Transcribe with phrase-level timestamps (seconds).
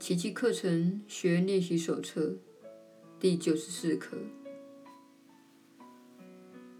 [0.00, 2.34] 奇迹课程学练习手册
[3.20, 4.16] 第九十四课。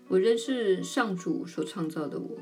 [0.09, 2.39] 我仍是上主所创造的我。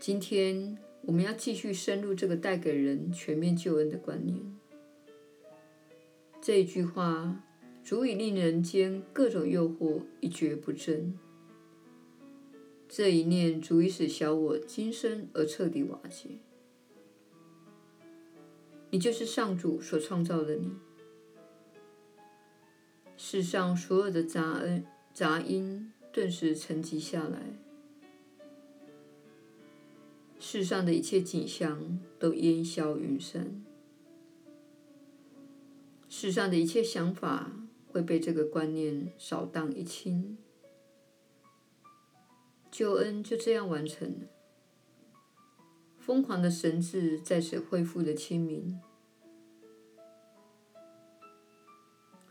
[0.00, 4.40] 今天我们要继续深入这个带给人全面救恩的观念。
[6.40, 7.44] 这一句话
[7.84, 11.14] 足以令人间各种诱惑一蹶不振。
[12.94, 16.28] 这一念足以使小我今生而彻底瓦解。
[18.90, 20.72] 你就是上主所创造的你。
[23.16, 24.84] 世上所有的杂恩
[25.14, 27.58] 杂音顿时沉寂下来，
[30.38, 33.64] 世上的一切景象都烟消云散，
[36.10, 37.50] 世上的一切想法
[37.86, 40.36] 会被这个观念扫荡一清。
[42.72, 44.26] 救恩就这样完成了，
[45.98, 48.80] 疯狂的神智在此恢复了清明。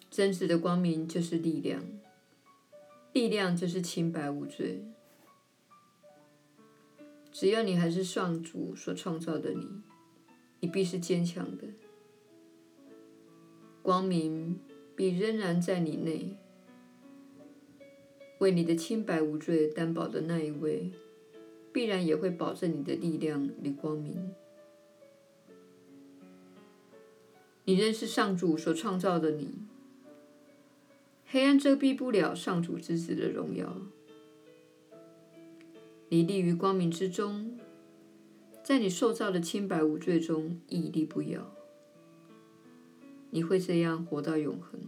[0.09, 1.83] 真实的光明就是力量，
[3.13, 4.83] 力量就是清白无罪。
[7.31, 9.83] 只要你还是上主所创造的你，
[10.59, 11.67] 你必是坚强的，
[13.83, 14.59] 光明
[14.95, 16.35] 必仍然在你内。
[18.41, 20.89] 为你的清白无罪担保的那一位，
[21.71, 24.33] 必然也会保证你的力量与光明。
[27.65, 29.59] 你认识上主所创造的你，
[31.27, 33.77] 黑暗遮蔽不了上主之子的荣耀。
[36.09, 37.59] 你立于光明之中，
[38.63, 41.53] 在你受造的清白无罪中屹立不摇。
[43.29, 44.81] 你会这样活到永恒。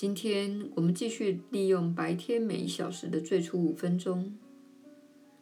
[0.00, 4.34] 今天我们继续利用白天每一小时的最初五分钟，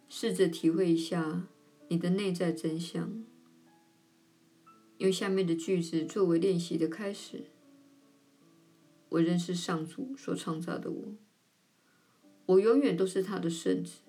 [0.09, 1.47] 试着体会一下
[1.87, 3.25] 你的内在真相。
[4.97, 7.45] 用下面的句子作为练习的开始：
[9.11, 11.15] 我认识上主所创造的我，
[12.47, 14.01] 我永远都是他的圣子。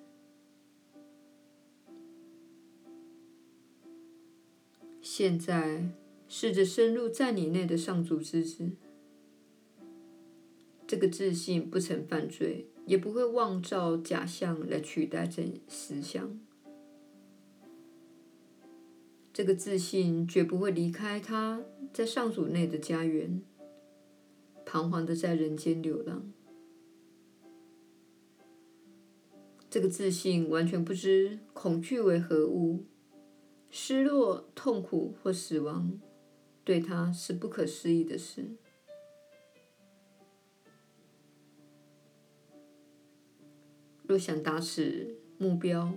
[5.00, 5.92] 现在
[6.28, 8.72] 试着深入在你内的上主之子。
[10.90, 16.40] 这个自信不曾犯罪，也不会妄造假象来取代真实相。
[19.32, 21.62] 这个自信绝不会离开他
[21.94, 23.44] 在上主内的家园，
[24.66, 26.34] 彷徨的在人间流浪。
[29.70, 32.86] 这个自信完全不知恐惧为何物，
[33.70, 36.02] 失落、痛苦或死亡，
[36.64, 38.56] 对他是不可思议的事。
[44.10, 45.94] 若想达此目标，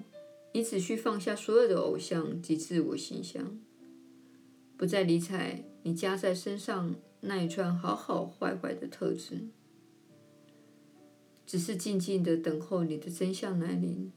[0.52, 3.58] 你只需放下所有的偶像及自我形象，
[4.76, 9.46] 不再理睬你加在身上那一串好好坏坏的特质，
[11.46, 14.12] 只是静静的等候你的真相来临。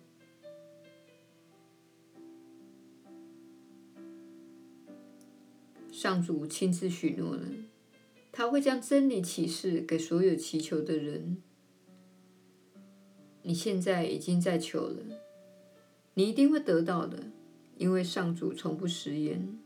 [5.90, 7.44] 上主亲自许诺了，
[8.34, 11.38] 他会将真理启示给所有祈求的人。
[13.48, 14.98] 你现在已经在求了，
[16.16, 17.26] 你一定会得到的，
[17.78, 19.60] 因为上主从不食言。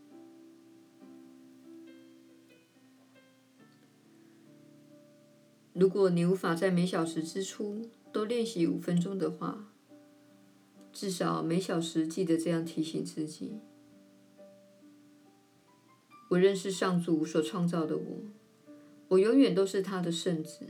[5.72, 9.72] 如果你无法在每小时之初都练习五分钟的话，
[10.92, 13.54] 至少每小时记得这样提醒自己：
[16.32, 18.18] 我认识上主所创造的我，
[19.08, 20.66] 我永远都是他的圣子。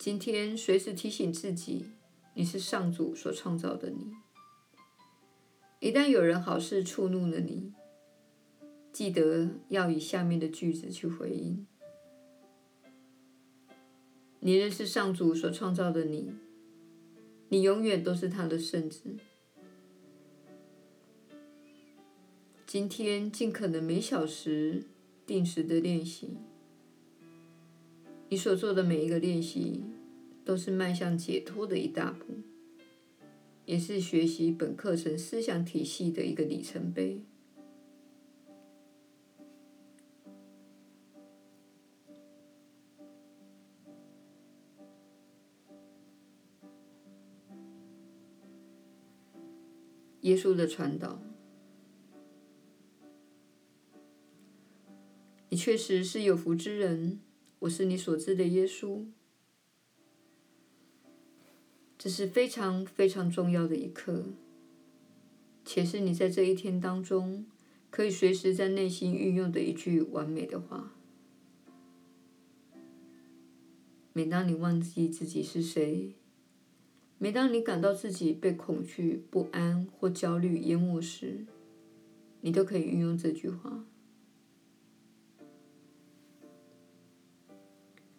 [0.00, 1.84] 今天随时提醒自己，
[2.32, 4.14] 你是上主所创造的你。
[5.78, 7.74] 一旦有人好事触怒了你，
[8.94, 11.66] 记得要以下面的句子去回应：
[14.38, 16.32] 你认识上主所创造的你，
[17.50, 19.18] 你永远都是他的圣子。
[22.66, 24.84] 今天尽可能每小时
[25.26, 26.38] 定时的练习。
[28.32, 29.82] 你所做的每一个练习，
[30.44, 32.40] 都是迈向解脱的一大步，
[33.66, 37.22] 也是学习本课程思想体系的一个里程碑。
[50.22, 51.20] 耶稣的传导。
[55.56, 57.20] 确实是有福之人。
[57.58, 59.04] 我是你所知的耶稣。
[62.02, 64.24] 这是非常非常重要的一刻，
[65.66, 67.44] 且是你在这一天当中
[67.90, 70.94] 可以随时在内心运用的一句完美的话。
[74.14, 76.14] 每当你忘记自己是谁，
[77.18, 81.44] 每当你感到自己被恐惧、不安或焦虑淹没时，
[82.40, 83.84] 你都可以运用这句话。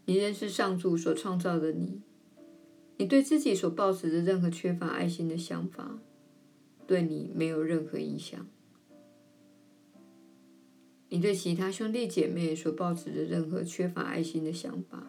[0.05, 2.03] 你认识上主所创造的你。
[3.01, 5.97] 你对自己所抱持的任何缺乏爱心的想法，
[6.85, 8.45] 对你没有任何影响。
[11.09, 15.07] 你对其他兄弟姐妹所抱持的任何缺乏爱心的想法，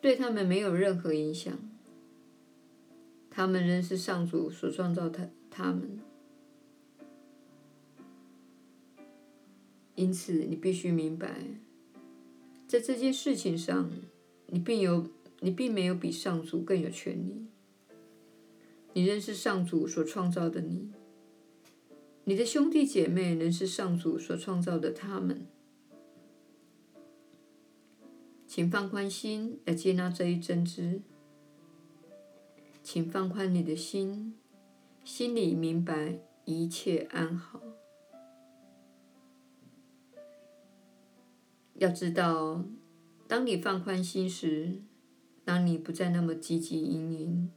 [0.00, 1.56] 对他们没有任何影响。
[3.30, 6.00] 他们仍是上主所创造的他们。
[9.94, 11.36] 因此，你必须明白，
[12.66, 13.92] 在这件事情上，
[14.48, 15.06] 你并有。
[15.44, 17.44] 你并没有比上主更有权利。
[18.94, 20.90] 你认识上主所创造的你，
[22.24, 25.46] 你的兄弟姐妹仍是上主所创造的他们。
[28.46, 31.02] 请放宽心来接纳这一真知。
[32.82, 34.34] 请放宽你的心，
[35.04, 37.60] 心里明白一切安好。
[41.74, 42.64] 要知道，
[43.28, 44.80] 当你放宽心时，
[45.44, 47.50] 当你不再那么汲汲营营，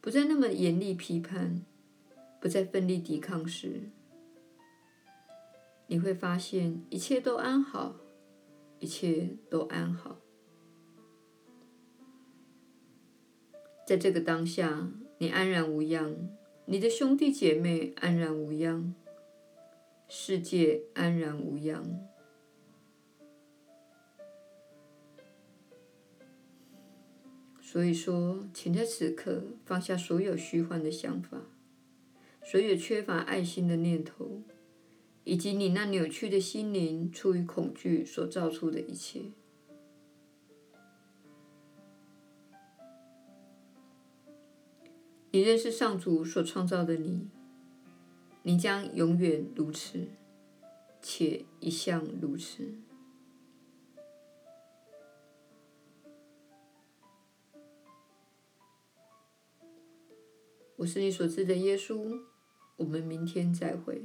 [0.00, 1.62] 不再那么严厉批判，
[2.40, 3.90] 不再奋力抵抗时，
[5.88, 7.96] 你会发现一切都安好，
[8.78, 10.18] 一切都安好。
[13.86, 14.88] 在这个当下，
[15.18, 16.14] 你安然无恙，
[16.66, 18.94] 你的兄弟姐妹安然无恙，
[20.08, 22.08] 世界安然无恙。
[27.74, 31.40] 所以说，请在此刻放下所有虚幻的想法，
[32.40, 34.42] 所有缺乏爱心的念头，
[35.24, 39.22] 以及你那扭曲的心灵出于恐惧所造出的一切。
[45.32, 47.26] 你认识上主所创造的你，
[48.44, 50.06] 你将永远如此，
[51.02, 52.72] 且一向如此。
[60.84, 62.20] 我是你所知的耶稣，
[62.76, 64.02] 我们明天再会。